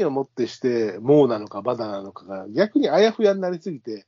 [0.00, 4.06] 何をもってして、もうなのか、バダなのかが、逆にあやふやになりすぎて、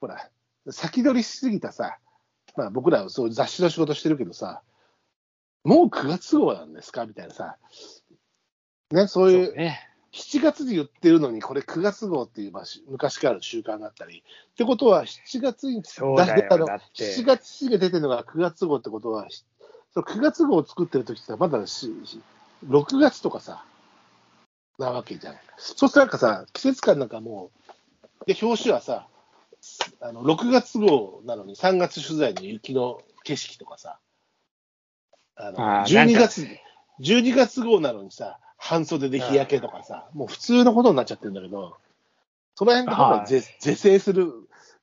[0.00, 0.28] ほら、
[0.70, 1.98] 先取りしすぎたさ、
[2.56, 4.62] まあ、僕らはそう雑誌の仕事してるけどさ、
[5.64, 7.06] もう9月号なんですか？
[7.06, 7.56] みたいなさ、
[8.90, 9.84] ね、そういう、ね。
[10.12, 16.36] 7月に言ってるのに、これ9月号っていう、まあ、し昔からの習慣があったり、ってことは、7月にそうだよ。
[16.36, 17.04] 出たのだって。
[17.14, 19.44] 7月に出てるのが9月号ってことは、し
[19.92, 22.20] その9月号を作ってる時ってまだしし
[22.66, 23.64] 6月とかさ、
[24.78, 25.34] なわけじゃん。
[25.56, 27.50] そうするとなんかさ、季節感なんかも
[28.22, 29.08] う、で、表紙はさ、
[30.00, 33.98] あの6月号なのに3月取材の雪の景色とかさ、
[35.34, 36.20] あのあーなん12か。
[36.28, 36.48] 月、
[37.00, 41.76] 12月号なのにさ、半袖で日焼けとかさ、もう普通のことになっちゃってるんだけど、
[42.54, 44.32] その辺で本来是是正する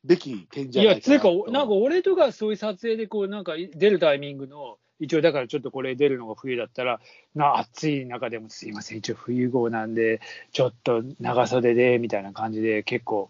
[0.04, 7.00] べき点じゃいや、ないかなつうか、なんか俺とかそういう撮影で、こう、なんか出るタイミングの、一応だからちょっとこれ出るのが冬だったら、
[7.36, 10.22] な暑い中でもすいません、一応冬号なんで、
[10.52, 13.30] ちょっと長袖でみたいな感じで、結構、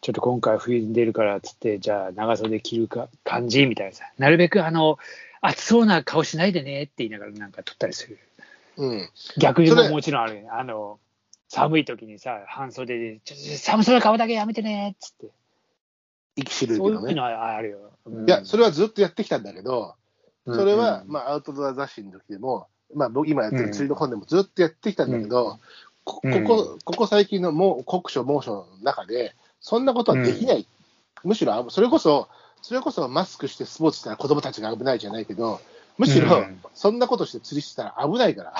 [0.00, 4.98] ちょっと今回冬に出るからっつって、じゃあ長袖着るか感じみたいなさ、なるべくあの、
[5.40, 8.18] 暑そうな顔しないでねって言いながらなんか撮ったりする。
[8.76, 9.08] うん。
[9.38, 10.48] 逆にももちろんあるよね。
[10.50, 10.98] あの、
[11.48, 15.26] 寒い時にさ、半袖で、ちょ寒そうな顔だけやめてねっつって。
[16.36, 16.96] 息しるけどね。
[16.96, 17.92] そういうのはあるよ。
[18.06, 19.94] うんいや、それはずっとやってきたんだけど、
[20.46, 21.12] それは、うん。
[21.12, 25.58] まあ、アウトドア雑誌の時でも、まあ、僕今やってる釣りの本でもずっとやってきたんだけど、
[26.04, 26.44] ここうん。
[26.44, 30.66] こここ最近のもう酷暑、猛暑の中で、そんなことはできない、
[31.24, 32.28] むしろあそれこそ、
[32.60, 35.60] それこそマスクしてスポーツしたら子供たちが危ないじゃないけど、
[35.98, 36.60] むしろうん。
[36.74, 38.54] そんなことして釣りしてたら危ないから、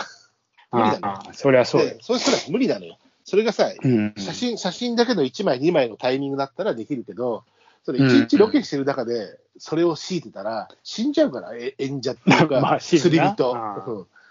[0.70, 1.82] 無理そりゃそう。
[1.82, 2.98] よでそうしたら無理なのよ。
[3.24, 4.14] それがさ、うん。
[4.16, 7.44] 写真写真だけの1枚、2枚のタイミングだったらできるけど、
[7.84, 13.52] それうん1日ロケしてる中で、それを強いてたら、死んじゃうから、え演者っていうか、 釣り人。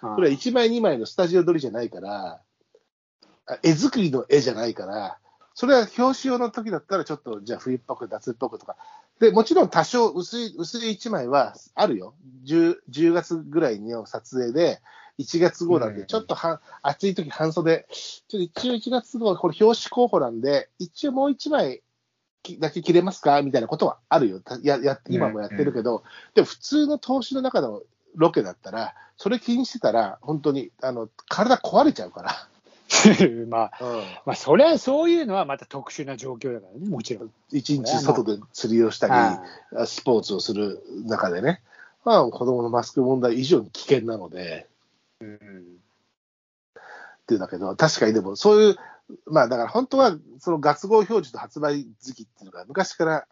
[0.02, 2.42] これは1枚、2枚のスタジオ撮りじゃないから、
[3.48, 5.18] あ絵作りの絵じゃないから、
[5.54, 8.78] それは表紙用の時だったら、ちょっとじゃあ冬っぽく、夏っぽくとか。
[9.20, 12.16] で、もちろん多少薄い、薄い1枚はあるよ。
[12.46, 14.82] 10, 10月ぐらいの撮影で、
[15.20, 21.82] 1月号なんで、うんちょっとは、暑い時半袖、ちょっと一応1月号はこれ表紙候補なんで、一応もう1枚き
[22.60, 23.42] だけ切れますか？
[23.42, 24.40] みたいなことはあるよ。
[24.40, 26.04] たやや今もやってるけど、
[26.36, 27.82] でも普通の投資の中の
[28.16, 32.48] ロケだったら、それ気にしてたら、本当にあの体壊れちゃうから。
[33.48, 34.04] まあ、うん。
[34.26, 37.32] まあ、それはそういうのはまた特殊な状況だからね、もちろん。
[37.52, 39.42] 一日外で釣りをしたあ
[39.80, 41.62] り、スポーツをする中でね、
[42.04, 44.68] まあ、子供のマスク問題以上に危険なので、
[45.22, 45.38] うん。
[45.38, 45.40] っ
[47.28, 48.78] ていうんだけど、確かにでも、そういう、
[49.26, 53.28] まあだから本当は、その月号表示と発売時期っていうのが、昔から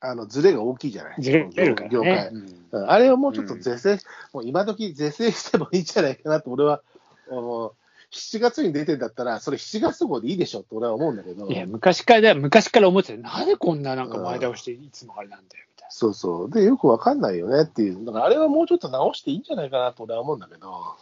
[0.00, 1.22] あのズレが大きいじゃない？
[1.22, 2.30] ずれるから業ね
[2.72, 2.78] 界。。
[2.80, 3.98] うんあれをもうちょっと是正、
[4.32, 6.82] もう今時是正してもいいんじゃないかなと、俺は
[7.28, 7.74] 思う。
[8.12, 15.90] 7月に出てんだったら、それ7月号でいいでしょって俺は思うんだけど、いや、昔から、昔から思ってたよなんでこんななんか前倒していつもあれなんだよ、みたいな。
[15.92, 16.50] そうそう。
[16.50, 18.04] で、よくわかんないよねっていう。
[18.04, 20.96] だからあれはもうちょっと直していいんじゃないかなと俺は思うんだけど。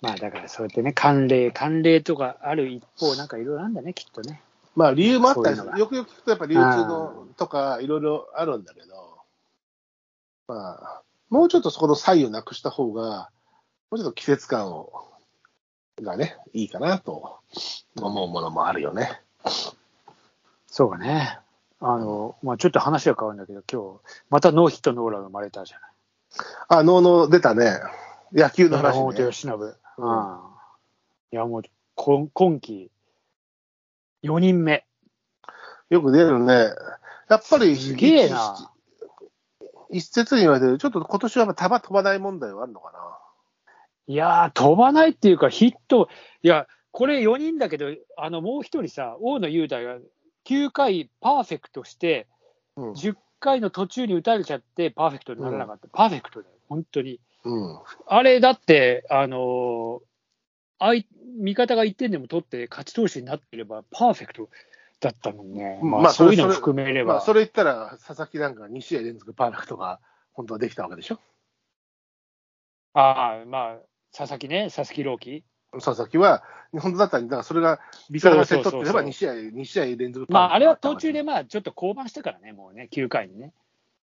[0.00, 4.42] まあだからそうやってね、慣例、慣例とかある一方、なんかいろいろあるんだね、きっとね。
[4.74, 9.18] まあ理由もあったりよくよく聞くとやっぱ流通のとかいろいろあるんだけど、
[10.48, 13.30] まあ、もうちょっとそこの差異をなくした方が、
[13.90, 14.92] もうちょっと季節感を、
[16.02, 17.38] がね、いいかなと
[17.96, 19.22] 思うものもあるよね。
[20.66, 21.38] そうかね。
[21.80, 25.90] あの、まあちょっと話は変わるんだけど、今日、またノーヒットノーラン生まれたじゃない。
[26.68, 27.80] あ、能の出たね。
[28.32, 29.20] 野球の話、山本ね。
[29.22, 29.76] 由伸。
[29.98, 30.38] うん。
[31.32, 31.62] いや、もう、
[31.94, 32.90] 今今季、
[34.22, 34.84] 4人目。
[35.90, 36.70] よく出るね。
[37.28, 38.72] やっぱり、すげえな。
[39.90, 42.98] 一説に言われてる、ちょっと今年は球飛ばない問題はあるのかな。
[44.08, 46.08] いやー、飛ばないっていうか、ヒット、
[46.42, 47.86] いや、これ4人だけど、
[48.16, 49.98] あのもう一人さ、大野雄大が
[50.44, 52.26] 9回パーフェクトして、
[52.76, 52.92] うん。
[52.92, 57.20] 10回の途中に打たれちゃって、パーフェクトにならなかった、パーフェクトだよ、本当に。
[57.48, 57.78] うん。
[58.06, 60.06] あれ、だって、あのー
[60.78, 61.04] 相
[61.42, 64.50] 味方が1点でも取って勝ち投手になってれば、パーフェクト
[65.00, 65.80] だったもんね。
[65.82, 67.14] まあ、まあそういうのもそれ含めれば。
[67.14, 70.00] まあ、それ言ったら、佐々木なんか2試合連続パーフェクトが
[70.34, 71.18] 本当はできたわけでしょ？
[72.92, 73.76] ああ、まあ、
[74.14, 75.44] 佐々木ね、佐々木朗希。
[75.72, 83.54] 佐々木は、本当だったら、だからそれがビタラ戦取ってればそう2試合、2試合連続まあ、あれは途中で、まあ、ちょっと降板したからね、もうね、9回にね。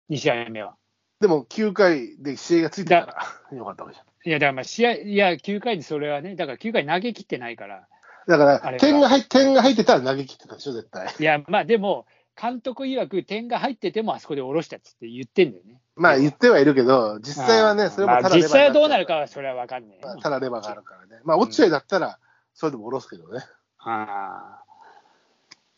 [0.08, 0.76] 2試合目は。
[1.20, 3.16] でも9回で試合がついてたら
[3.52, 4.28] よかったわけじゃん。
[4.28, 7.86] いや、だからまあ、試合、いや、9回にそれはね、だから9回投げ切ってないから。
[8.26, 11.14] だから、点が入点が入ってたら投げ切ってたでしょ、絶対。
[11.18, 12.06] いや、まあ、でも、
[12.40, 15.80] 監督曰く点が入っててもあそこで下ろしたっつって言ってんだよね。
[15.96, 19.98] まあ言ってはいるけど、実際はね、それもまあ、ただレバー実際はどうなるるかはそれは分かんない。
[20.22, 21.22] ただレバーがあるからね。
[21.24, 22.18] まあ、落合だったら、
[22.52, 23.40] それでも下ろすけどね。
[23.78, 24.64] ああ。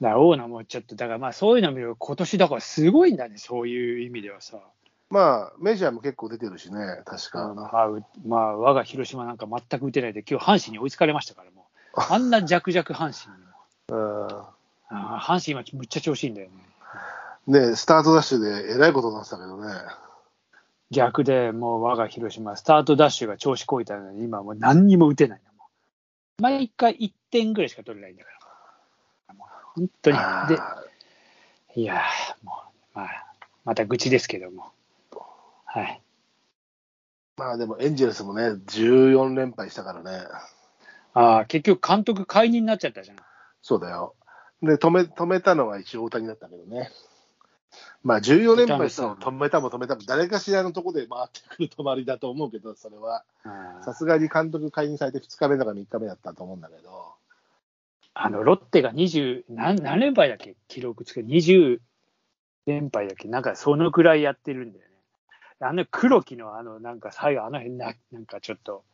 [0.01, 4.59] だから、オーナーもちょっと、だからまあそういうの見ると、今年だからすごいんだね、そういう意味ではさ。
[5.11, 7.55] まあ、メジャーも結構出てるしね、確か。
[7.55, 12.01] まあ、うまあ、我が広島なんか全く打てないで、今日阪神に追いつかれましたから、もう。
[12.13, 13.49] あんな弱々阪神にも。
[13.91, 14.59] うん
[14.91, 16.49] あー阪神今、むっちゃ調子いいんだよ
[17.47, 17.61] ね。
[17.69, 19.73] ねスタートダッシュでえらいことになってたけどね。
[20.91, 25.53] 逆でもう我が広島、スタートダッシュが調子こいたのに、今もう何にも打てないの。
[25.53, 25.69] も
[26.39, 28.31] う毎回1点ぐらいしか取れないんだか
[29.29, 29.35] ら。
[29.35, 30.17] もう本当に。
[30.17, 30.83] で、あ
[31.75, 32.63] いやー、も
[32.95, 33.09] う、まあ、
[33.65, 34.73] また愚痴ですけども。
[35.71, 36.03] はい。
[37.37, 40.25] ーまあでもエンジェルスもね、14連敗したからね。
[41.15, 43.17] ああ、結局監督解任になっちゃったじゃん。
[43.63, 44.15] そうだよ。
[44.63, 46.91] で、止め、止めたのは一応大谷だったけどね。
[48.03, 53.25] まあ14連敗したのを止めたも止めたも、誰かしらのとこで回ってくる止まりだと思うけど、それは。
[53.45, 57.13] あさすがに監督解任されて2日目だか3日目だったと思うんだけど。
[58.15, 60.57] あの、ロッテが20、何何連敗だっけ？
[60.67, 61.79] 記録つけ、20
[62.67, 63.29] 連敗だっけ？
[63.29, 64.88] なんかそのくらいやってるんだよね。
[65.61, 68.85] あの黒木のあの、なんか最後あの辺な、なんかちょっと、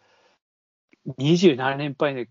[1.19, 2.29] 27連敗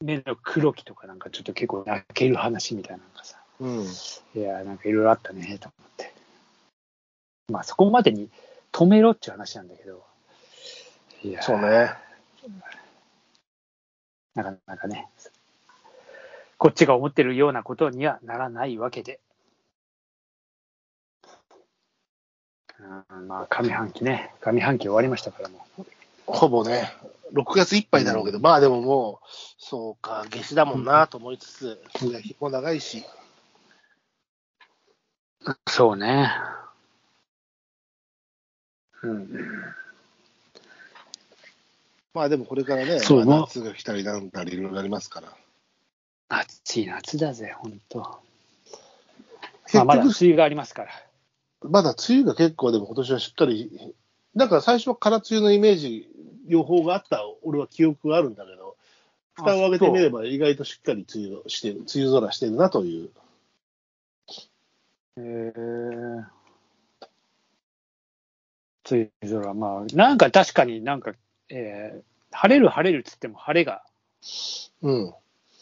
[0.00, 4.40] 目の黒木とかなんかちょっと結構泣ける話みたいなのがさ、うん。
[4.40, 6.12] いや、なんかいろいろあったね、と思って。
[7.52, 8.30] まあそこまでに
[8.72, 10.04] 止めろっていう話なんだけど、
[11.22, 11.92] いや、そうね。
[14.34, 15.08] なかなかね、
[16.58, 19.20] こっちが思ってるようなことにはならないわけで。
[22.82, 25.84] うんまあ、上半期ね、上半期終わりましたからもう。
[26.26, 26.92] ほぼね、
[27.32, 29.26] 6月いっぱいだろうけど、まあでももう、
[29.58, 33.04] そうか、夏至だもんなと思いつつ、日も長いし、
[35.68, 36.30] そうね。
[39.02, 39.28] うん。
[42.14, 45.32] まあでもこれからね、そうまあ夏が来たりなんだりいろいろありますから。
[46.28, 47.98] 暑い夏だぜ、ほんと。
[48.00, 48.20] ま
[49.64, 50.90] 結あ、まだ梅局、雨がありますから。
[51.64, 53.94] まだ梅雨が結構でも今年はしっかり、
[54.36, 56.08] だから最初は空梅雨のイメージ、
[56.46, 58.76] 予報があった、俺は記憶があるんだけど、
[59.34, 63.10] 蓋を開けてみれば意外としっかり梅雨をしてる、梅雨空してるなという。
[65.16, 65.52] へえ。
[68.90, 71.12] 梅雨空、まあ、なんか確かになんか、
[71.48, 73.84] えー晴れる晴れるっつっても晴れが
[74.82, 75.14] うん。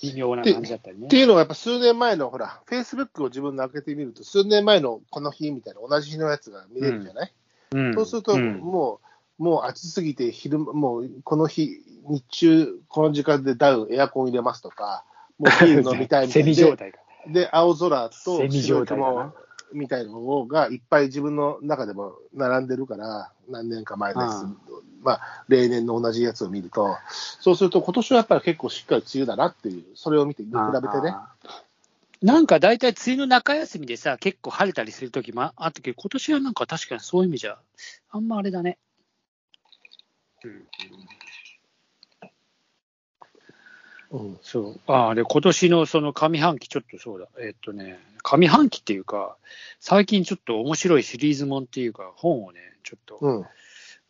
[0.02, 1.18] 微妙な感じだったりねって。
[1.18, 7.32] いうのはやっぱ数年前の、ほら、フェイスブックを自分で開けてみると、数年前のこの日みたいな同じ日のやつが見れるじゃない、
[7.72, 9.00] うんそうすると、んも
[9.38, 15.04] う、もう暑すぎて昼間、もうこの日、日中、この時間でダウン、エアコン入れますとか、
[15.38, 16.48] もうビール飲みたいみた セいな。
[16.48, 16.98] ミ状態が。
[17.28, 19.32] で、青空と白い雲
[19.72, 24.46] みたいなのがいっぱい自分の中でも並んでるから、何年か前です。
[25.00, 26.96] うんまあ、例年の同じやつを見ると、
[27.40, 31.14] そうすると今年はやっぱり結構しっかり梅雨だなっていう、それを見て、比べてね。
[32.22, 37.58] なんか大体梅雨の中休みでさ、結構晴れたりするときもあったけど、今年はなんか確かにそういう意味じゃ、
[38.10, 38.78] あんまあれだね。
[40.44, 40.66] うん、
[44.10, 44.38] うん。
[44.42, 44.80] そう。
[44.86, 47.28] ああ、で、今年のその上半期、ちょっとそうだ。
[47.40, 49.36] えっとね、上半期っていうか、
[49.78, 53.46] 最近ちょっと面白いシリーズもんっていうか、本をね、ちょっと、うん。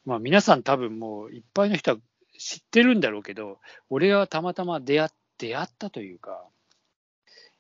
[0.05, 1.97] まあ皆さん多分もういっぱいの人は
[2.39, 6.45] 知ってるんだろうけど、俺はたまたま出会出会ったというか、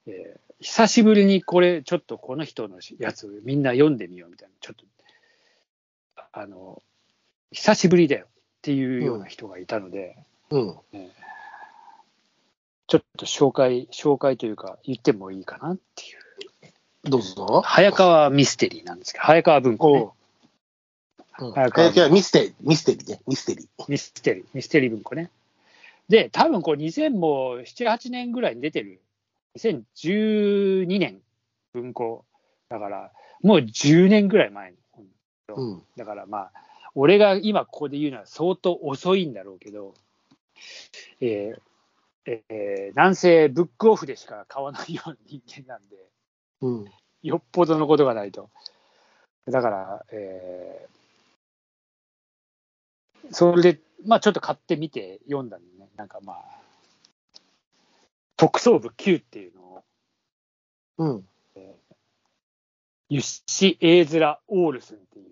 [0.06, 4.84] えー久しぶりにこれ、ちょっとこの人のやつをみんな読んでみようみたいな、ちょっと、
[6.32, 6.82] あの、
[7.50, 8.28] 久しぶりだよっ
[8.62, 10.18] ていうような人がいたので、
[10.50, 10.76] うん。
[12.86, 17.10] ちょっと紹介、紹介というか、言ってもいいかなっていう。
[17.10, 17.62] どうぞ。
[17.64, 20.14] 早川ミステリーなんですけど、早川文庫、ねお。
[21.40, 21.46] う。
[21.46, 21.52] うん。
[21.52, 23.66] 早川早川ミステリー、ミステリーね、ミステリー。
[23.88, 25.30] ミステリー、ミステリー文庫ね。
[26.08, 29.00] で、多分これ2000も7、8年ぐらいに出てる、
[29.56, 31.20] 2012年
[31.72, 32.24] 文庫
[32.68, 34.76] だから、もう10年ぐらい前に。
[35.48, 35.82] うん。
[35.96, 36.52] だからまあ、
[36.94, 39.94] 俺が今ここで言うのは相当遅いんだろうけど、
[41.20, 41.60] えー
[42.26, 45.96] えー南西ブックオフでしか買わないような人間なんで、
[46.60, 46.84] うん。
[47.22, 48.50] よっぽどのことがないと。
[49.46, 50.99] だから、えー
[53.30, 56.60] それで、まあちょっと買ってみて読んだんでね、なんかまあ、
[58.36, 59.84] 特捜部9っていうのを、
[60.98, 61.24] うん。
[63.12, 65.26] ユッシ・エーズラ・オールスンっていう、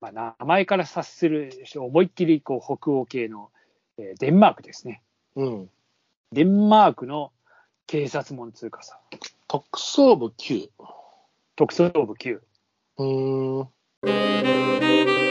[0.00, 3.50] まあ、名前から察する思いっきりこう北欧系の、
[3.98, 5.02] えーデンマークですね。
[5.36, 5.70] うん。
[6.32, 7.30] デンマークの
[7.86, 8.98] 警察門通貨さ、
[9.48, 10.70] 特捜部9。
[11.56, 12.40] 特捜部9。
[12.98, 15.27] うーん。